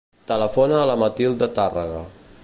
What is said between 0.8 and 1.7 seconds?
la Matilda